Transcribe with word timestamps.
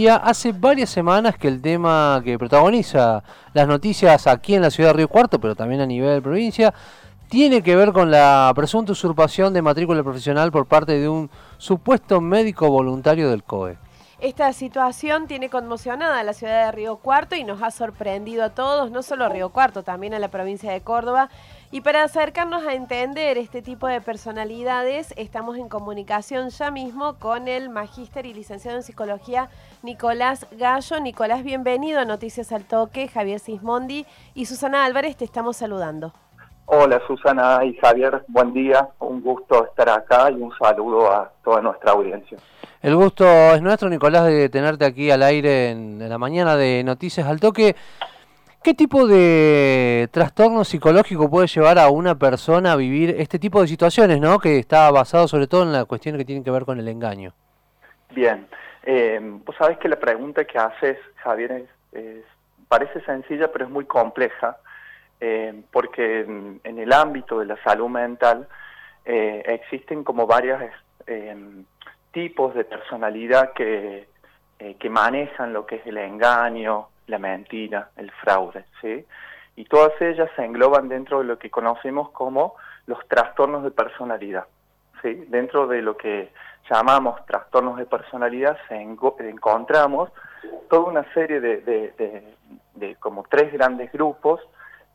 Hace 0.00 0.52
varias 0.52 0.90
semanas 0.90 1.36
que 1.36 1.48
el 1.48 1.60
tema 1.60 2.22
que 2.24 2.38
protagoniza 2.38 3.24
las 3.52 3.66
noticias 3.66 4.28
aquí 4.28 4.54
en 4.54 4.62
la 4.62 4.70
ciudad 4.70 4.90
de 4.90 4.98
Río 4.98 5.08
Cuarto, 5.08 5.40
pero 5.40 5.56
también 5.56 5.80
a 5.80 5.86
nivel 5.86 6.22
provincia, 6.22 6.72
tiene 7.28 7.64
que 7.64 7.74
ver 7.74 7.92
con 7.92 8.08
la 8.08 8.52
presunta 8.54 8.92
usurpación 8.92 9.52
de 9.52 9.60
matrícula 9.60 10.04
profesional 10.04 10.52
por 10.52 10.66
parte 10.66 11.00
de 11.00 11.08
un 11.08 11.28
supuesto 11.56 12.20
médico 12.20 12.70
voluntario 12.70 13.28
del 13.28 13.42
COE. 13.42 13.76
Esta 14.20 14.52
situación 14.52 15.28
tiene 15.28 15.48
conmocionada 15.48 16.18
a 16.18 16.24
la 16.24 16.32
ciudad 16.32 16.66
de 16.66 16.72
Río 16.72 16.96
Cuarto 16.96 17.36
y 17.36 17.44
nos 17.44 17.62
ha 17.62 17.70
sorprendido 17.70 18.42
a 18.42 18.50
todos, 18.50 18.90
no 18.90 19.04
solo 19.04 19.24
a 19.24 19.28
Río 19.28 19.50
Cuarto, 19.50 19.84
también 19.84 20.12
a 20.12 20.18
la 20.18 20.26
provincia 20.26 20.72
de 20.72 20.80
Córdoba. 20.80 21.30
Y 21.70 21.82
para 21.82 22.02
acercarnos 22.02 22.66
a 22.66 22.74
entender 22.74 23.38
este 23.38 23.62
tipo 23.62 23.86
de 23.86 24.00
personalidades, 24.00 25.14
estamos 25.16 25.56
en 25.56 25.68
comunicación 25.68 26.48
ya 26.50 26.72
mismo 26.72 27.14
con 27.20 27.46
el 27.46 27.68
magíster 27.68 28.26
y 28.26 28.34
licenciado 28.34 28.76
en 28.76 28.82
psicología 28.82 29.50
Nicolás 29.84 30.48
Gallo. 30.50 30.98
Nicolás, 30.98 31.44
bienvenido 31.44 32.00
a 32.00 32.04
Noticias 32.04 32.50
al 32.50 32.64
Toque. 32.64 33.06
Javier 33.06 33.38
Sismondi 33.38 34.04
y 34.34 34.46
Susana 34.46 34.84
Álvarez 34.84 35.16
te 35.16 35.26
estamos 35.26 35.58
saludando. 35.58 36.12
Hola 36.70 37.00
Susana 37.06 37.64
y 37.64 37.74
Javier, 37.78 38.24
buen 38.28 38.52
día, 38.52 38.90
un 38.98 39.22
gusto 39.22 39.64
estar 39.64 39.88
acá 39.88 40.30
y 40.30 40.34
un 40.34 40.52
saludo 40.58 41.10
a 41.10 41.32
toda 41.42 41.62
nuestra 41.62 41.92
audiencia. 41.92 42.36
El 42.82 42.94
gusto 42.94 43.24
es 43.24 43.62
nuestro, 43.62 43.88
Nicolás, 43.88 44.26
de 44.26 44.50
tenerte 44.50 44.84
aquí 44.84 45.10
al 45.10 45.22
aire 45.22 45.70
en, 45.70 46.06
la 46.06 46.18
mañana 46.18 46.56
de 46.56 46.84
Noticias 46.84 47.26
al 47.26 47.40
Toque. 47.40 47.74
¿Qué 48.62 48.74
tipo 48.74 49.06
de 49.06 50.10
trastorno 50.12 50.62
psicológico 50.62 51.30
puede 51.30 51.46
llevar 51.46 51.78
a 51.78 51.88
una 51.88 52.16
persona 52.16 52.72
a 52.72 52.76
vivir 52.76 53.14
este 53.18 53.38
tipo 53.38 53.62
de 53.62 53.66
situaciones, 53.66 54.20
¿no? 54.20 54.38
que 54.38 54.58
está 54.58 54.90
basado 54.90 55.26
sobre 55.26 55.46
todo 55.46 55.62
en 55.62 55.72
la 55.72 55.86
cuestión 55.86 56.18
que 56.18 56.26
tiene 56.26 56.44
que 56.44 56.50
ver 56.50 56.66
con 56.66 56.78
el 56.78 56.88
engaño? 56.88 57.32
Bien, 58.10 58.46
eh, 58.82 59.18
vos 59.22 59.56
sabés 59.56 59.78
que 59.78 59.88
la 59.88 59.98
pregunta 59.98 60.44
que 60.44 60.58
haces, 60.58 60.98
Javier, 61.16 61.64
es, 61.92 62.24
parece 62.68 63.00
sencilla, 63.06 63.50
pero 63.50 63.64
es 63.64 63.70
muy 63.70 63.86
compleja, 63.86 64.58
eh, 65.20 65.62
porque 65.72 66.20
en, 66.20 66.60
el 66.64 66.92
ámbito 66.92 67.40
de 67.40 67.46
la 67.46 67.56
salud 67.62 67.88
mental 67.88 68.48
eh, 69.04 69.42
existen 69.46 70.04
como 70.04 70.26
varios 70.26 70.62
eh, 71.06 71.36
tipos 72.12 72.54
de 72.54 72.64
personalidad 72.64 73.52
que, 73.52 74.08
que 74.78 74.90
manejan 74.90 75.52
lo 75.52 75.66
que 75.66 75.76
es 75.76 75.86
el 75.86 75.98
engaño, 75.98 76.88
la 77.06 77.18
mentira, 77.18 77.90
el 77.96 78.10
fraude, 78.12 78.64
¿sí? 78.80 79.04
Y 79.56 79.64
todas 79.64 80.00
ellas 80.00 80.30
se 80.36 80.44
engloban 80.44 80.88
dentro 80.88 81.18
de 81.18 81.24
lo 81.24 81.38
que 81.38 81.50
conocemos 81.50 82.10
como 82.10 82.54
los 82.86 82.98
trastornos 83.08 83.64
de 83.64 83.70
personalidad, 83.70 84.46
¿sí? 85.02 85.26
Dentro 85.28 85.66
de 85.66 85.82
lo 85.82 85.96
que 85.96 86.30
llamamos 86.70 87.24
trastornos 87.26 87.76
de 87.78 87.86
personalidad 87.86 88.56
se 88.68 88.76
encontramos 88.76 90.10
toda 90.68 90.90
una 90.90 91.12
serie 91.14 91.40
de, 91.40 91.60
de, 92.74 92.96
como 92.96 93.24
tres 93.28 93.52
grandes 93.52 93.90
grupos 93.92 94.40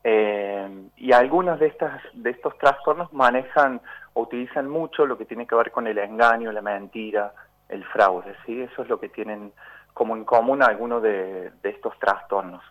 eh, 0.06 0.68
y 0.98 1.12
algunos 1.12 1.58
de, 1.58 1.66
estas, 1.66 2.02
de 2.12 2.30
estos 2.30 2.56
trastornos 2.58 3.10
manejan 3.14 3.80
o 4.12 4.22
utilizan 4.22 4.68
mucho 4.68 5.06
lo 5.06 5.16
que 5.16 5.24
tiene 5.24 5.46
que 5.46 5.54
ver 5.54 5.70
con 5.70 5.86
el 5.86 5.96
engaño, 5.96 6.52
la 6.52 6.60
mentira, 6.60 7.32
el 7.70 7.82
fraude, 7.84 8.36
¿sí? 8.44 8.60
Eso 8.60 8.82
es 8.82 8.88
lo 8.88 9.00
que 9.00 9.08
tienen 9.08 9.52
como 9.94 10.14
en 10.14 10.24
común 10.24 10.62
algunos 10.62 11.02
de, 11.02 11.52
estos 11.62 11.98
trastornos. 11.98 12.62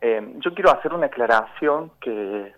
Eh, 0.00 0.34
yo 0.38 0.52
quiero 0.52 0.72
hacer 0.72 0.92
una 0.92 1.06
aclaración 1.06 1.92
que, 2.00 2.54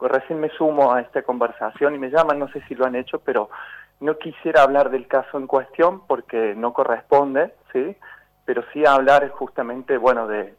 recién 0.00 0.40
me 0.40 0.48
sumo 0.50 0.92
a 0.92 1.00
esta 1.00 1.22
conversación 1.22 1.94
y 1.94 1.98
me 1.98 2.10
llaman, 2.10 2.38
no 2.38 2.48
sé 2.48 2.60
si 2.66 2.74
lo 2.74 2.86
han 2.86 2.96
hecho, 2.96 3.20
pero 3.20 3.50
no 4.00 4.18
quisiera 4.18 4.62
hablar 4.62 4.90
del 4.90 5.06
caso 5.06 5.38
en 5.38 5.46
cuestión 5.46 6.06
porque 6.06 6.54
no 6.56 6.72
corresponde, 6.72 7.54
¿sí? 7.72 7.96
Pero 8.44 8.64
sí 8.72 8.84
hablar 8.84 9.28
justamente, 9.30 9.96
bueno, 9.98 10.26
de, 10.26 10.56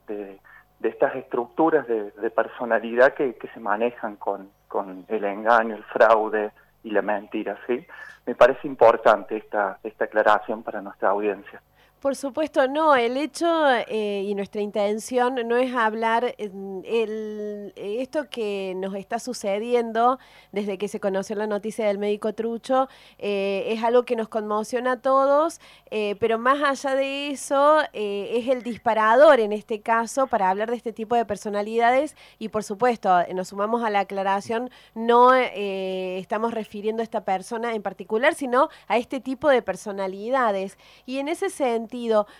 estas 0.89 1.15
estructuras 1.15 1.87
de, 1.87 2.11
personalidad 2.31 3.13
que, 3.13 3.35
se 3.53 3.59
manejan 3.59 4.15
con, 4.17 4.49
con 4.67 5.05
el 5.07 5.23
engaño, 5.23 5.75
el 5.75 5.83
fraude 5.83 6.51
y 6.83 6.91
la 6.91 7.01
mentira, 7.01 7.57
¿sí? 7.67 7.85
Me 8.25 8.35
parece 8.35 8.67
importante 8.67 9.37
esta, 9.37 9.79
esta 9.83 10.05
aclaración 10.05 10.63
para 10.63 10.81
nuestra 10.81 11.09
audiencia. 11.09 11.61
Por 12.03 12.17
supuesto, 12.17 12.67
no. 12.67 12.97
El 12.97 13.15
hecho 13.15 13.47
eh, 13.87 14.23
y 14.25 14.35
nuestra 14.35 14.59
intención 14.59 15.35
no 15.47 15.55
es 15.55 15.73
hablar 15.73 16.35
el, 16.37 17.71
esto 17.77 18.29
que 18.29 18.73
nos 18.75 18.93
está 18.95 19.19
sucediendo 19.19 20.19
desde 20.51 20.77
que 20.77 20.89
se 20.89 20.99
conoció 20.99 21.37
la 21.37 21.47
noticia 21.47 21.87
del 21.87 21.99
médico 21.99 22.33
Trucho. 22.33 22.89
Eh, 23.19 23.67
es 23.69 23.81
algo 23.85 24.03
que 24.03 24.17
nos 24.17 24.27
conmociona 24.27 24.91
a 24.91 25.01
todos, 25.01 25.61
eh, 25.91 26.17
pero 26.19 26.37
más 26.37 26.61
allá 26.61 26.93
de 26.93 27.29
eso 27.29 27.79
es 27.93 28.49
el 28.49 28.63
disparador 28.63 29.39
en 29.39 29.53
este 29.53 29.79
caso 29.79 30.27
para 30.27 30.49
hablar 30.49 30.71
de 30.71 30.75
este 30.75 30.91
tipo 30.91 31.15
de 31.15 31.23
personalidades 31.23 32.17
y 32.37 32.49
por 32.49 32.65
supuesto 32.65 33.23
nos 33.33 33.47
sumamos 33.47 33.81
a 33.81 33.89
la 33.89 34.01
aclaración. 34.01 34.69
No 34.93 35.33
estamos 35.33 36.53
refiriendo 36.53 37.01
a 37.01 37.05
esta 37.05 37.23
persona 37.23 37.73
en 37.73 37.81
particular, 37.81 38.35
sino 38.35 38.67
a 38.89 38.97
este 38.97 39.21
tipo 39.21 39.47
de 39.47 39.61
personalidades. 39.61 40.77
Y 41.05 41.19
en 41.19 41.29
ese 41.29 41.49
sentido 41.49 41.92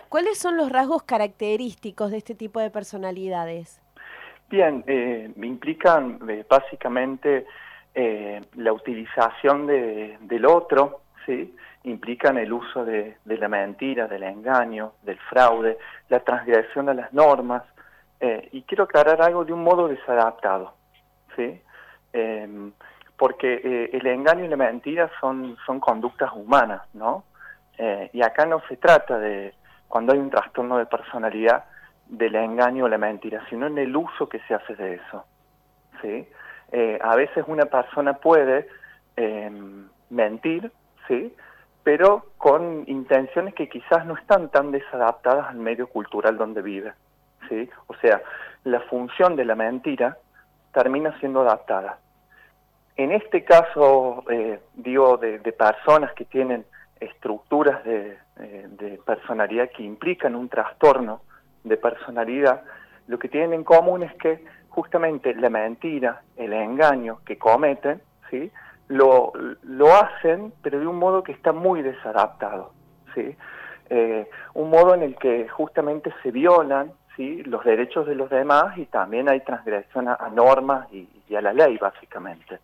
¿cuáles 0.10 0.38
son 0.38 0.58
los 0.58 0.72
rasgos 0.72 1.04
característicos 1.04 2.12
de 2.12 2.18
este 2.18 2.36
tipo 2.36 2.60
de 2.60 2.72
personalidades? 2.72 3.80
Bien, 4.50 4.84
eh, 4.88 5.32
implican 5.42 6.20
eh, 6.28 6.46
básicamente 6.50 7.46
eh, 7.94 8.42
la 8.56 8.74
utilización 8.74 9.68
del 9.68 10.46
otro, 10.46 11.02
¿sí? 11.26 11.56
implican 11.84 12.38
el 12.38 12.52
uso 12.52 12.84
de, 12.86 13.18
la 13.26 13.48
mentira, 13.48 14.08
del 14.08 14.24
engaño, 14.24 14.94
del 15.04 15.20
fraude, 15.30 15.78
la 16.10 16.20
transgresión 16.22 16.88
de 16.88 16.96
las 16.96 17.14
normas, 17.14 17.64
eh, 18.20 18.50
y 18.54 18.64
quiero 18.64 18.86
aclarar 18.86 19.22
algo 19.22 19.44
de 19.44 19.54
un 19.54 19.64
modo 19.64 19.88
desadaptado, 19.88 20.74
¿sí? 21.36 21.60
porque 23.18 23.90
el 23.92 24.06
engaño 24.06 24.46
y 24.46 24.48
la 24.48 24.56
mentira 24.56 25.10
son 25.20 25.56
conductas 25.80 26.32
humanas, 26.36 26.84
¿no? 26.94 27.24
Eh, 27.78 28.10
y 28.14 28.22
acá 28.22 28.46
no 28.46 28.62
se 28.68 28.78
trata 28.78 29.18
de, 29.18 29.54
cuando 29.88 30.14
hay 30.14 30.20
un 30.20 30.30
trastorno 30.30 30.78
de 30.78 30.86
personalidad, 30.86 31.66
del 32.08 32.36
engaño 32.36 32.86
o 32.86 32.88
la 32.88 32.98
mentira, 32.98 33.44
sino 33.50 33.68
en 33.68 33.78
el 33.78 33.96
uso 33.96 34.30
que 34.30 34.40
se 34.42 34.54
hace 34.54 34.76
de 34.76 34.96
eso. 34.96 35.26
¿sí? 36.02 36.28
Eh, 36.72 37.00
a 37.02 37.16
veces 37.16 37.44
una 37.48 37.66
persona 37.66 38.14
puede 38.14 38.68
em, 39.16 39.88
mentir, 40.10 40.72
¿sí? 41.08 41.36
pero 41.84 42.26
con 42.38 42.84
intenciones 42.88 43.54
que 43.54 43.70
quizás 43.70 44.06
no 44.06 44.16
están 44.16 44.50
tan 44.50 44.72
desadaptadas 44.72 45.48
al 45.50 45.58
medio 45.58 45.88
cultural 45.88 46.38
donde 46.38 46.62
vive. 46.62 46.94
¿sí? 47.50 47.70
O 47.88 47.96
sea, 47.96 48.22
la 48.64 48.80
función 48.82 49.36
de 49.36 49.46
la 49.46 49.56
mentira 49.56 50.18
termina 50.74 51.18
siendo 51.20 51.42
adaptada. 51.42 51.98
En 52.96 53.12
este 53.12 53.44
caso, 53.44 54.24
eh, 54.30 54.60
digo, 54.76 55.18
de, 55.18 55.40
personas 55.52 56.14
que 56.14 56.26
tienen 56.26 56.66
estructuras 57.04 57.82
eh, 57.86 58.18
de, 58.38 59.00
personalidad 59.06 59.70
que 59.76 59.84
implican 59.84 60.36
un 60.36 60.50
trastorno 60.50 61.22
de 61.64 61.78
personalidad, 61.78 62.64
lo 63.08 63.20
que 63.20 63.30
tienen 63.30 63.54
en 63.54 63.64
común 63.64 64.04
es 64.04 64.14
que 64.16 64.44
justamente 64.70 65.34
la 65.36 65.50
mentira, 65.50 66.22
el 66.36 66.54
engaño 66.54 67.20
que 67.26 67.38
cometen, 67.38 68.02
¿sí? 68.30 68.52
lo, 68.88 69.32
lo 69.64 69.96
hacen, 69.96 70.54
pero 70.62 70.80
de 70.80 70.88
un 70.88 70.98
modo 70.98 71.24
que 71.24 71.32
está 71.32 71.52
muy 71.52 71.82
desadaptado. 71.82 72.72
¿sí? 73.14 73.36
Eh, 73.90 74.28
un 74.54 74.70
modo 74.70 74.94
en 74.94 75.04
el 75.04 75.16
que 75.16 75.48
justamente 75.50 76.14
se 76.24 76.32
violan 76.32 76.92
¿sí? 77.16 77.44
los 77.44 77.64
derechos 77.64 78.08
de 78.08 78.16
los 78.16 78.30
demás 78.30 78.78
y 78.78 78.86
también 78.86 79.30
hay 79.30 79.42
transgresión 79.42 80.08
a, 80.08 80.18
normas 80.34 80.88
y 80.92 81.36
a 81.36 81.42
la 81.42 81.54
ley, 81.54 81.78
básicamente. 81.78 82.60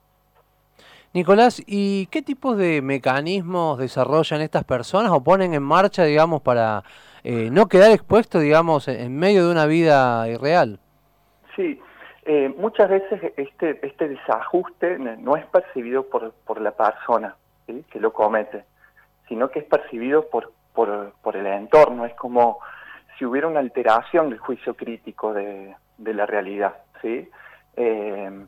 Nicolás, 1.12 1.64
¿y 1.66 2.06
qué 2.08 2.22
tipos 2.22 2.56
de 2.56 2.84
mecanismos 2.84 3.80
desarrollan 3.80 4.42
estas 4.42 4.64
personas 4.64 5.12
o 5.12 5.24
ponen 5.24 5.56
en 5.56 5.64
marcha, 5.64 6.03
digamos, 6.03 6.42
para 6.44 6.84
eh, 7.24 7.50
no 7.52 7.68
quedar 7.68 7.92
expuesto, 7.92 8.40
digamos, 8.40 8.88
en 8.88 9.18
medio 9.18 9.45
de 9.45 9.51
una 9.51 9.66
vida 9.66 10.28
irreal? 10.28 10.80
Sí, 11.56 11.81
eh, 12.25 12.54
muchas 12.56 12.89
veces 12.92 13.34
este, 13.38 13.80
este 13.86 14.07
desajuste 14.07 15.00
no 15.00 15.36
es 15.36 15.45
percibido 15.48 16.04
por, 16.07 16.62
la 16.62 16.72
persona 16.72 17.36
que 17.66 18.00
lo 18.00 18.13
comete, 18.13 18.66
sino 19.28 19.50
que 19.50 19.60
es 19.60 19.66
percibido 19.66 20.30
por, 20.30 20.51
por, 20.75 21.13
por, 21.24 21.36
el 21.36 21.48
entorno, 21.48 22.06
es 22.06 22.13
como 22.13 22.60
si 23.18 23.25
hubiera 23.25 23.48
una 23.48 23.62
alteración 23.62 24.30
del 24.30 24.38
juicio 24.38 24.75
crítico 24.75 25.34
de, 25.34 25.75
de 25.98 26.13
la 26.13 26.28
realidad, 26.28 26.75
¿sí? 27.01 27.28
Eh, 27.78 28.45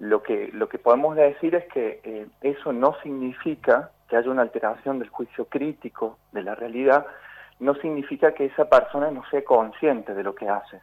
lo 0.00 0.22
que, 0.22 0.50
lo 0.52 0.68
que 0.68 0.78
podemos 0.78 1.14
decir 1.14 1.54
es 1.54 1.64
que 1.72 2.00
eh, 2.02 2.26
eso 2.40 2.72
no 2.72 2.96
significa 3.02 3.90
que 4.08 4.16
haya 4.16 4.30
una 4.30 4.42
alteración 4.42 4.98
del 4.98 5.08
juicio 5.08 5.44
crítico 5.44 6.18
de 6.32 6.42
la 6.42 6.54
realidad, 6.54 7.06
no 7.60 7.74
significa 7.76 8.32
que 8.32 8.46
esa 8.46 8.68
persona 8.68 9.10
no 9.10 9.22
sea 9.30 9.44
consciente 9.44 10.14
de 10.14 10.24
lo 10.24 10.34
que 10.34 10.48
hace. 10.48 10.80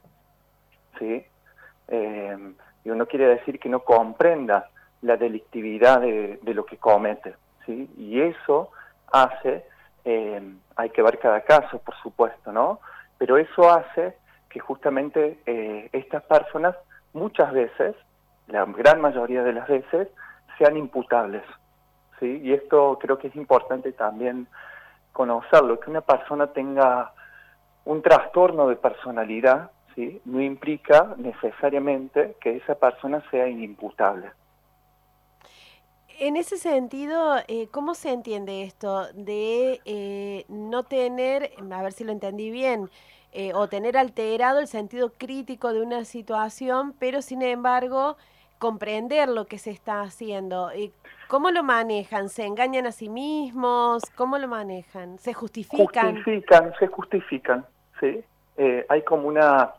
¿sí? 0.97 1.25
Eh, 1.89 2.53
y 2.85 2.89
uno 2.89 3.05
quiere 3.07 3.27
decir 3.27 3.59
que 3.59 3.69
no 3.69 3.81
comprenda 3.81 4.69
la 5.01 5.17
delictividad 5.17 5.99
de, 6.01 6.39
lo 6.53 6.65
que 6.65 6.77
comete. 6.77 7.35
¿sí? 7.65 7.89
Y 7.97 8.21
eso 8.21 8.71
hace 9.11 9.65
eh, 10.05 10.41
hay 10.77 10.89
que 10.91 11.01
ver 11.01 11.19
cada 11.19 11.41
caso, 11.41 11.79
por 11.79 11.95
supuesto, 12.01 12.53
¿no? 12.53 12.79
Pero 13.17 13.37
eso 13.37 13.69
hace 13.69 14.15
que 14.49 14.59
justamente 14.59 15.39
eh, 15.45 15.89
estas 15.91 16.23
personas 16.23 16.75
muchas 17.13 17.51
veces, 17.51 17.95
la 18.47 18.65
gran 18.65 19.01
mayoría 19.01 19.43
de 19.43 19.53
las 19.53 19.67
veces, 19.67 20.07
sean 20.57 20.77
imputables, 20.77 21.43
¿sí? 22.19 22.41
Y 22.43 22.53
esto 22.53 22.97
creo 22.99 23.17
que 23.17 23.27
es 23.27 23.35
importante 23.35 23.91
también 23.91 24.47
conocerlo, 25.11 25.79
que 25.79 25.89
una 25.89 26.01
persona 26.01 26.47
tenga 26.47 27.11
un 27.85 28.01
trastorno 28.01 28.67
de 28.67 28.75
personalidad, 28.75 29.71
¿sí? 29.95 30.21
No 30.25 30.41
implica 30.41 31.15
necesariamente 31.17 32.35
que 32.41 32.57
esa 32.57 32.75
persona 32.75 33.23
sea 33.31 33.47
inimputable. 33.47 34.31
En 36.19 36.35
ese 36.35 36.57
sentido, 36.57 37.37
eh, 37.47 37.67
¿cómo 37.69 37.93
se 37.93 38.11
entiende 38.11 38.63
esto 38.63 39.07
de 39.13 39.79
eh, 39.85 40.45
no 40.49 40.83
tener, 40.83 41.51
a 41.71 41.81
ver 41.83 41.91
si 41.91 42.03
lo 42.03 42.11
entendí 42.11 42.49
bien, 42.49 42.89
eh, 43.33 43.53
o 43.53 43.67
tener 43.67 43.97
alterado 43.97 44.59
el 44.59 44.67
sentido 44.67 45.13
crítico 45.15 45.73
de 45.73 45.81
una 45.81 46.05
situación, 46.05 46.95
pero 46.97 47.21
sin 47.21 47.43
embargo 47.43 48.17
comprender 48.59 49.29
lo 49.29 49.45
que 49.45 49.57
se 49.57 49.71
está 49.71 50.01
haciendo? 50.01 50.69
¿Cómo 51.27 51.51
lo 51.51 51.63
manejan? 51.63 52.29
¿Se 52.29 52.45
engañan 52.45 52.85
a 52.85 52.91
sí 52.91 53.09
mismos? 53.09 54.03
¿Cómo 54.15 54.37
lo 54.37 54.47
manejan? 54.47 55.19
¿Se 55.19 55.33
justifican? 55.33 56.15
Justifican, 56.15 56.73
se 56.79 56.87
justifican, 56.87 57.65
sí. 57.99 58.23
hay 58.89 59.01
como 59.03 59.27
una 59.27 59.73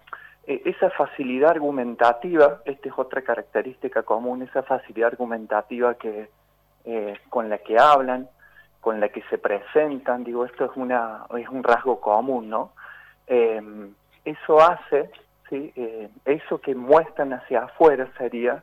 esa 0.49 0.89
facilidad 0.91 1.51
argumentativa, 1.51 2.63
esta 2.65 2.89
es 2.89 2.95
otra 2.97 3.21
característica 3.21 4.03
común, 4.03 4.43
esa 4.43 4.63
facilidad 4.63 5.09
argumentativa 5.09 5.95
que 5.95 6.31
eh, 6.87 7.19
con 7.29 7.51
la 7.51 7.59
que 7.59 7.79
hablan, 7.79 8.31
con 8.81 8.99
la 8.99 9.11
que 9.11 9.23
se 9.29 9.37
presentan, 9.37 10.25
digo, 10.25 10.47
esto 10.47 10.65
es 10.65 10.71
una 10.75 11.27
es 11.37 11.49
un 11.51 11.63
rasgo 11.63 12.01
común, 12.01 12.49
¿no? 12.49 12.73
Eh, 13.27 13.61
eso 14.25 14.61
hace, 14.61 15.11
sí, 15.51 15.71
eh, 15.77 16.09
eso 16.25 16.59
que 16.63 16.75
muestran 16.75 17.35
hacia 17.35 17.65
afuera 17.65 18.11
sería, 18.17 18.63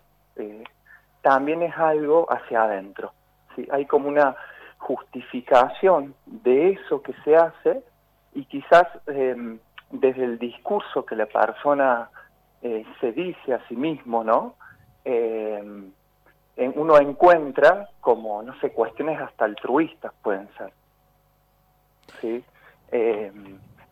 también 1.21 1.61
es 1.63 1.75
algo 1.77 2.31
hacia 2.31 2.63
adentro, 2.63 3.13
sí, 3.55 3.67
hay 3.71 3.85
como 3.85 4.07
una 4.09 4.35
justificación 4.77 6.13
de 6.25 6.71
eso 6.71 7.01
que 7.01 7.13
se 7.23 7.35
hace 7.35 7.83
y 8.33 8.45
quizás 8.45 8.87
desde 9.05 10.23
el 10.23 10.37
discurso 10.37 11.05
que 11.05 11.15
la 11.15 11.25
persona 11.25 12.09
eh, 12.61 12.85
se 12.99 13.11
dice 13.11 13.53
a 13.53 13.67
sí 13.67 13.75
mismo, 13.75 14.23
¿no? 14.23 14.55
Eh, 15.03 15.91
uno 16.57 16.97
encuentra 16.97 17.89
como, 17.99 18.41
no 18.41 18.57
sé, 18.59 18.71
cuestiones 18.71 19.19
hasta 19.19 19.45
altruistas 19.45 20.13
pueden 20.21 20.49
ser. 20.57 20.71
¿sí? 22.21 22.43
Eh, 22.91 23.31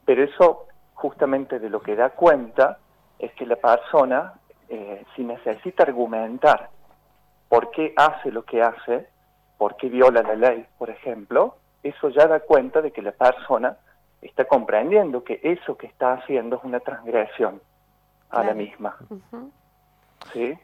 pero 0.05 0.23
eso 0.23 0.67
justamente 0.93 1.59
de 1.59 1.69
lo 1.69 1.81
que 1.81 1.95
da 1.95 2.11
cuenta 2.11 2.79
es 3.19 3.33
que 3.33 3.45
la 3.45 3.55
persona, 3.55 4.33
si 5.15 5.23
necesita 5.23 5.83
argumentar 5.83 6.69
por 7.49 7.71
qué 7.71 7.93
hace 7.95 8.31
lo 8.31 8.43
que 8.43 8.61
hace, 8.61 9.07
por 9.57 9.75
qué 9.77 9.89
viola 9.89 10.21
la 10.23 10.35
ley, 10.35 10.65
por 10.77 10.89
ejemplo, 10.89 11.55
eso 11.83 12.09
ya 12.09 12.27
da 12.27 12.39
cuenta 12.39 12.81
de 12.81 12.91
que 12.91 13.01
la 13.01 13.11
persona 13.11 13.77
está 14.21 14.45
comprendiendo 14.45 15.23
que 15.23 15.39
eso 15.43 15.77
que 15.77 15.87
está 15.87 16.13
haciendo 16.13 16.57
es 16.57 16.63
una 16.63 16.79
transgresión 16.79 17.61
a 18.29 18.43
la 18.43 18.53
misma. 18.53 18.97
¿Sí? 20.31 20.57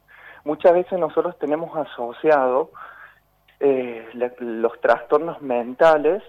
Muchas 0.44 0.74
veces 0.74 0.98
nosotros 0.98 1.38
tenemos 1.38 1.76
asociado 1.78 2.72
eh, 3.60 4.10
los 4.40 4.80
trastornos 4.82 5.42
mentales 5.42 6.24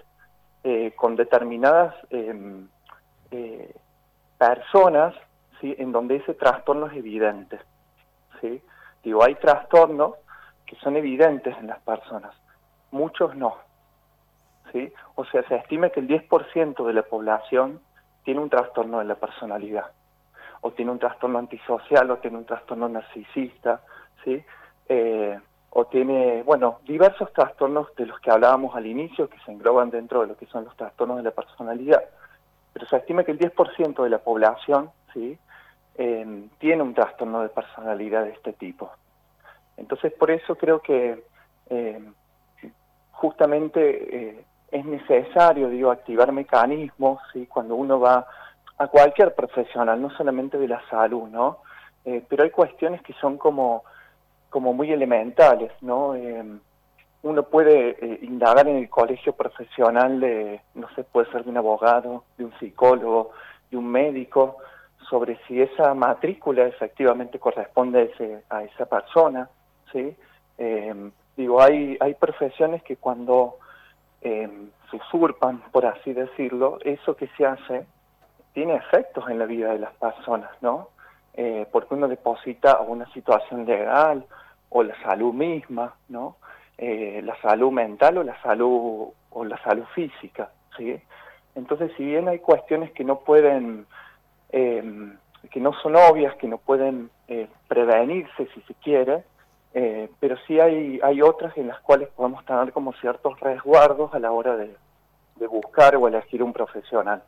eh, 0.63 0.91
con 0.95 1.15
determinadas 1.15 1.95
em, 2.09 2.67
eh, 3.31 3.73
personas 4.37 5.15
¿sí? 5.59 5.73
en 5.79 5.91
donde 5.91 6.17
ese 6.17 6.33
trastorno 6.33 6.87
es 6.87 6.97
evidente. 6.97 7.59
¿Sí? 8.41 8.61
Digo, 9.03 9.23
hay 9.23 9.35
trastornos 9.35 10.15
que 10.65 10.75
son 10.77 10.97
evidentes 10.97 11.57
en 11.57 11.67
las 11.67 11.79
personas, 11.79 12.35
muchos 12.91 13.35
no. 13.35 13.55
O 15.15 15.25
sea, 15.25 15.43
se 15.47 15.55
estima 15.55 15.89
que 15.89 15.99
el 15.99 16.07
10% 16.07 16.85
de 16.85 16.93
la 16.93 17.03
población 17.03 17.79
tiene 18.23 18.39
un 18.39 18.49
trastorno 18.49 18.99
de 18.99 19.05
la 19.05 19.15
personalidad, 19.15 19.91
o 20.61 20.71
tiene 20.71 20.91
un 20.91 20.99
trastorno 20.99 21.39
antisocial, 21.39 22.09
o 22.11 22.17
tiene 22.17 22.37
un 22.37 22.45
trastorno 22.45 22.87
narcisista, 22.87 23.81
¿sí? 24.23 24.43
Eh, 24.87 25.39
o 25.71 25.85
tiene, 25.85 26.43
bueno, 26.43 26.79
diversos 26.85 27.31
trastornos 27.33 27.93
de 27.95 28.05
los 28.05 28.19
que 28.19 28.31
hablábamos 28.31 28.75
al 28.75 28.85
inicio, 28.85 29.29
que 29.29 29.39
se 29.45 29.51
engloban 29.51 29.89
dentro 29.89 30.21
de 30.21 30.27
lo 30.27 30.37
que 30.37 30.45
son 30.47 30.65
los 30.65 30.75
trastornos 30.75 31.17
de 31.17 31.23
la 31.23 31.31
personalidad. 31.31 32.03
Pero 32.73 32.85
se 32.87 32.97
estima 32.97 33.23
que 33.23 33.31
el 33.31 33.39
10% 33.39 34.03
de 34.03 34.09
la 34.09 34.19
población, 34.19 34.91
¿sí? 35.13 35.37
Eh, 35.95 36.47
tiene 36.59 36.83
un 36.83 36.93
trastorno 36.93 37.41
de 37.41 37.49
personalidad 37.49 38.23
de 38.23 38.31
este 38.31 38.53
tipo. 38.53 38.91
Entonces, 39.77 40.13
por 40.13 40.31
eso 40.31 40.55
creo 40.55 40.81
que 40.81 41.23
eh, 41.69 41.99
justamente 43.11 44.45
es 44.71 44.85
necesario, 44.85 45.69
digo, 45.69 45.91
activar 45.91 46.31
mecanismos, 46.31 47.21
¿sí? 47.33 47.45
cuando 47.45 47.75
uno 47.75 47.99
va 47.99 48.25
a 48.77 48.87
cualquier 48.87 49.35
profesional, 49.35 50.01
no 50.01 50.09
solamente 50.11 50.57
de 50.57 50.67
la 50.67 50.81
salud, 50.89 51.27
¿no? 51.29 51.59
Eh, 52.05 52.23
pero 52.27 52.43
hay 52.43 52.49
cuestiones 52.49 53.01
que 53.03 53.13
son 53.13 53.37
como, 53.37 53.83
como 54.49 54.73
muy 54.73 54.91
elementales, 54.91 55.71
¿no? 55.81 56.15
Eh, 56.15 56.43
uno 57.23 57.43
puede 57.43 57.89
eh, 58.01 58.19
indagar 58.23 58.67
en 58.67 58.77
el 58.77 58.89
colegio 58.89 59.33
profesional 59.33 60.19
de, 60.19 60.61
no 60.73 60.87
sé, 60.95 61.03
puede 61.03 61.29
ser 61.31 61.43
de 61.43 61.51
un 61.51 61.57
abogado, 61.57 62.23
de 62.37 62.45
un 62.45 62.53
psicólogo, 62.57 63.31
de 63.69 63.77
un 63.77 63.87
médico, 63.87 64.57
sobre 65.11 65.37
si 65.47 65.61
esa 65.61 65.93
matrícula 65.93 66.65
efectivamente 66.65 67.37
corresponde 67.37 67.99
a, 67.99 68.03
ese, 68.03 68.43
a 68.49 68.63
esa 68.63 68.87
persona, 68.87 69.47
¿sí? 69.91 70.15
digo, 71.35 71.61
hay, 71.61 71.97
hay 71.99 72.13
profesiones 72.15 72.83
que 72.83 72.97
cuando 72.97 73.57
eh, 74.21 74.49
usurpan, 74.93 75.61
por 75.71 75.85
así 75.85 76.13
decirlo, 76.13 76.77
eso 76.83 77.15
que 77.15 77.27
se 77.37 77.45
hace 77.45 77.85
tiene 78.53 78.75
efectos 78.75 79.29
en 79.29 79.39
la 79.39 79.45
vida 79.45 79.71
de 79.71 79.79
las 79.79 79.93
personas, 79.93 80.51
¿no? 80.61 80.89
Eh, 81.33 81.65
porque 81.71 81.93
uno 81.93 82.07
deposita 82.07 82.81
una 82.81 83.11
situación 83.13 83.65
legal 83.65 84.25
o 84.69 84.83
la 84.83 84.99
salud 85.01 85.33
misma, 85.33 85.95
¿no? 86.09 86.35
Eh, 86.77 87.21
la 87.23 87.39
salud 87.41 87.71
mental 87.71 88.17
o 88.17 88.23
la 88.23 88.41
salud 88.41 89.09
o 89.29 89.45
la 89.45 89.57
salud 89.63 89.85
física, 89.95 90.51
¿sí? 90.77 90.99
Entonces, 91.55 91.91
si 91.95 92.03
bien 92.03 92.27
hay 92.27 92.39
cuestiones 92.39 92.91
que 92.91 93.03
no 93.03 93.19
pueden, 93.19 93.85
eh, 94.51 94.83
que 95.49 95.59
no 95.59 95.73
son 95.81 95.95
obvias, 95.95 96.35
que 96.35 96.47
no 96.47 96.57
pueden 96.57 97.09
prevenirse 97.67 98.47
si 98.53 98.61
se 98.61 98.73
quiere, 98.75 99.23
eh, 99.73 100.09
pero 100.19 100.35
sí 100.47 100.59
hay, 100.59 100.99
hay 101.01 101.21
otras 101.21 101.55
en 101.57 101.67
las 101.67 101.79
cuales 101.79 102.09
podemos 102.09 102.45
tener 102.45 102.73
como 102.73 102.93
ciertos 102.93 103.39
resguardos 103.39 104.13
a 104.13 104.19
la 104.19 104.31
hora 104.31 104.57
de, 104.57 104.75
buscar 105.47 105.95
o 105.95 106.07
elegir 106.07 106.43
un 106.43 106.53
profesional. 106.53 107.23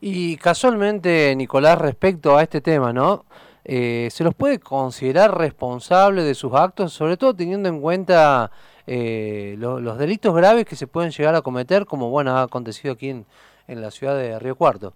Y 0.00 0.38
casualmente, 0.38 1.34
Nicolás, 1.36 1.78
respecto 1.78 2.34
a 2.34 2.42
este 2.42 2.62
tema, 2.62 2.94
¿no? 2.94 3.26
Eh, 3.62 4.08
¿Se 4.10 4.24
los 4.24 4.34
puede 4.34 4.58
considerar 4.58 5.36
responsables 5.36 6.24
de 6.24 6.34
sus 6.34 6.54
actos, 6.54 6.94
sobre 6.94 7.18
todo 7.18 7.34
teniendo 7.34 7.68
en 7.68 7.82
cuenta 7.82 8.50
eh, 8.86 9.54
los 9.58 9.98
delitos 9.98 10.34
graves 10.34 10.64
que 10.64 10.76
se 10.76 10.86
pueden 10.86 11.10
llegar 11.10 11.34
a 11.34 11.42
cometer, 11.42 11.84
como 11.84 12.08
bueno 12.08 12.38
ha 12.38 12.42
acontecido 12.42 12.94
aquí 12.94 13.10
en, 13.10 13.26
en 13.68 13.82
la 13.82 13.90
ciudad 13.90 14.16
de 14.16 14.38
Río 14.38 14.56
Cuarto? 14.56 14.94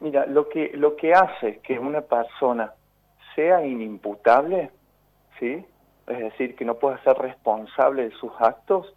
Mira, 0.00 0.26
lo 0.26 0.48
que, 0.48 0.70
lo 0.74 0.96
que 0.96 1.12
hace 1.12 1.58
que 1.58 1.78
una 1.78 2.02
persona 2.02 2.72
sea 3.34 3.64
inimputable 3.66 4.70
¿sí? 5.38 5.64
es 6.06 6.18
decir, 6.18 6.56
que 6.56 6.64
no 6.64 6.74
pueda 6.74 7.02
ser 7.02 7.16
responsable 7.18 8.08
de 8.08 8.16
sus 8.16 8.32
actos, 8.38 8.94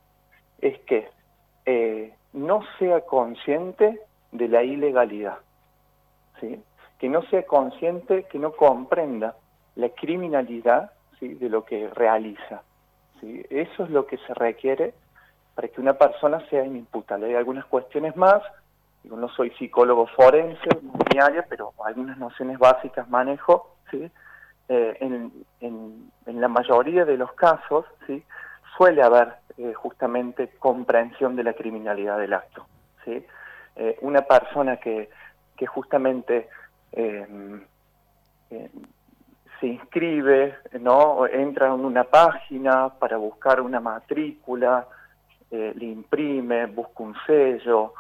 es 0.62 0.80
que 0.82 1.10
eh, 1.66 2.14
no 2.34 2.62
sea 2.80 3.02
consciente 3.02 4.00
de 4.32 4.48
la 4.48 4.64
ilegalidad, 4.64 5.40
¿sí? 6.40 6.64
que 7.00 7.10
no 7.10 7.22
sea 7.24 7.44
consciente, 7.44 8.24
que 8.24 8.40
no 8.40 8.54
comprenda 8.54 9.36
la 9.76 9.90
criminalidad 9.90 10.92
¿sí? 11.20 11.34
de 11.34 11.50
lo 11.50 11.66
que 11.66 11.90
realiza. 11.90 12.64
¿sí? 13.20 13.46
Eso 13.50 13.84
es 13.84 13.90
lo 13.90 14.06
que 14.06 14.18
se 14.18 14.34
requiere 14.34 14.94
para 15.56 15.68
que 15.68 15.82
una 15.82 15.94
persona 15.94 16.48
sea 16.50 16.66
inimputable. 16.66 17.28
Hay 17.28 17.36
algunas 17.36 17.66
cuestiones 17.66 18.16
más, 18.16 18.42
no 19.04 19.30
soy 19.30 19.52
psicólogo 19.52 20.08
forense, 20.08 20.70
mi 20.82 21.20
área, 21.20 21.46
pero 21.48 21.74
algunas 21.84 22.18
nociones 22.18 22.58
básicas 22.60 23.10
manejo. 23.10 23.76
Eh, 24.70 24.98
en, 25.02 26.12
la 26.26 26.48
mayoría 26.48 27.04
de 27.04 27.18
los 27.18 27.34
casos 27.34 27.86
suele 28.78 29.04
haber 29.04 29.34
eh, 29.58 29.74
justamente 29.74 30.50
comprensión 30.60 31.36
de 31.36 31.44
la 31.44 31.54
criminalidad 31.54 32.18
del 32.18 32.34
acto. 32.34 32.66
Eh, 33.06 33.98
una 34.02 34.22
persona 34.22 34.78
que, 34.78 35.10
que 35.58 35.66
justamente 35.66 36.48
se 39.60 39.68
inscribe, 39.68 40.56
¿no? 40.80 41.28
entra 41.28 41.68
en 41.68 41.86
una 41.86 42.04
página 42.06 42.90
para 42.90 43.18
buscar 43.18 43.62
una 43.62 43.80
matrícula, 43.80 44.88
le 45.52 45.86
imprime, 45.86 46.66
busca 46.68 47.04
un 47.04 47.16
sello, 47.26 47.94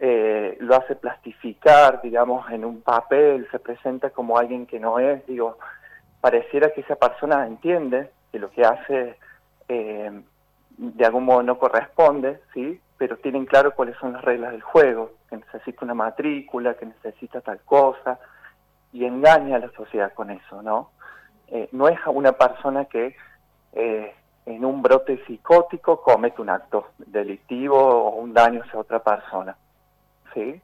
eh, 0.00 0.56
lo 0.60 0.76
hace 0.76 0.96
plastificar, 0.96 2.02
digamos, 2.02 2.50
en 2.50 2.64
un 2.64 2.82
papel, 2.82 3.48
se 3.50 3.58
presenta 3.58 4.10
como 4.10 4.38
alguien 4.38 4.66
que 4.66 4.80
no 4.80 4.98
es, 4.98 5.26
digo, 5.26 5.58
pareciera 6.20 6.70
que 6.70 6.80
esa 6.80 6.96
persona 6.96 7.46
entiende 7.46 8.10
que 8.32 8.38
lo 8.38 8.50
que 8.50 8.64
hace 8.64 9.16
eh, 9.68 10.22
de 10.76 11.04
algún 11.04 11.24
modo 11.24 11.42
no 11.42 11.58
corresponde, 11.58 12.40
¿sí? 12.52 12.80
pero 12.96 13.16
tienen 13.18 13.46
claro 13.46 13.74
cuáles 13.74 13.96
son 13.98 14.12
las 14.12 14.22
reglas 14.22 14.52
del 14.52 14.62
juego, 14.62 15.12
que 15.28 15.36
necesita 15.36 15.84
una 15.84 15.94
matrícula, 15.94 16.74
que 16.74 16.86
necesita 16.86 17.40
tal 17.40 17.60
cosa, 17.60 18.18
y 18.92 19.04
engaña 19.04 19.56
a 19.56 19.60
la 19.60 19.70
sociedad 19.72 20.12
con 20.14 20.30
eso, 20.30 20.62
¿no? 20.62 20.90
Eh, 21.48 21.68
no 21.72 21.88
es 21.88 21.98
una 22.06 22.32
persona 22.32 22.84
que 22.86 23.16
eh, 23.72 24.14
en 24.46 24.64
un 24.64 24.82
brote 24.82 25.22
psicótico 25.26 26.00
comete 26.00 26.40
un 26.40 26.50
acto 26.50 26.88
delictivo 26.98 27.76
o 27.76 28.16
un 28.16 28.32
daño 28.32 28.62
hacia 28.62 28.78
otra 28.78 29.00
persona, 29.00 29.56
¿sí? 30.34 30.60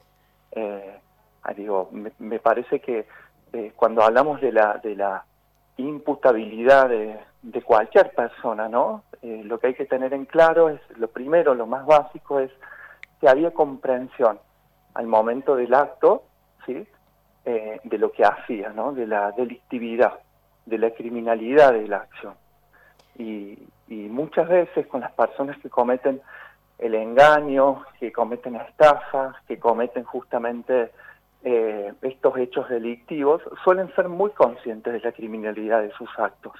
Eh, 0.52 0.98
ah, 1.44 1.54
digo, 1.54 1.90
me, 1.92 2.38
parece 2.38 2.80
que 2.80 3.06
cuando 3.74 4.02
hablamos 4.02 4.40
de 4.40 4.52
la, 4.52 4.78
de 4.78 4.94
la 4.94 5.24
imputabilidad 5.76 6.88
de, 6.88 7.62
cualquier 7.62 8.12
persona, 8.12 8.68
¿no? 8.68 9.04
Eh, 9.22 9.42
lo 9.44 9.58
que 9.58 9.68
hay 9.68 9.74
que 9.74 9.86
tener 9.86 10.12
en 10.12 10.24
claro 10.24 10.68
es, 10.68 10.80
lo 10.96 11.08
primero, 11.08 11.54
lo 11.54 11.66
más 11.66 11.86
básico 11.86 12.40
es 12.40 12.50
que 13.20 13.28
había 13.28 13.52
comprensión 13.52 14.38
al 14.94 15.06
momento 15.06 15.56
del 15.56 15.72
acto, 15.74 16.24
¿sí? 16.66 16.86
Eh, 17.44 17.80
de 17.84 17.98
lo 17.98 18.12
que 18.12 18.24
hacía, 18.24 18.70
¿no? 18.70 18.92
De 18.92 19.06
la 19.06 19.32
delictividad, 19.32 20.18
de 20.66 20.78
la 20.78 20.90
criminalidad 20.90 21.72
de 21.72 21.88
la 21.88 21.98
acción. 21.98 22.34
Y 23.16 23.58
muchas 23.88 24.48
veces 24.48 24.86
con 24.86 25.02
las 25.02 25.12
personas 25.12 25.58
que 25.58 25.68
cometen 25.68 26.22
el 26.80 26.94
engaño, 26.94 27.84
que 27.98 28.12
cometen 28.12 28.56
estafas, 28.56 29.36
que 29.46 29.58
cometen 29.58 30.04
justamente 30.04 30.90
eh, 31.44 31.92
estos 32.02 32.36
hechos 32.38 32.68
delictivos, 32.68 33.42
suelen 33.64 33.94
ser 33.94 34.08
muy 34.08 34.30
conscientes 34.30 34.92
de 34.92 35.00
la 35.00 35.12
criminalidad 35.12 35.82
de 35.82 35.92
sus 35.92 36.08
actos 36.18 36.54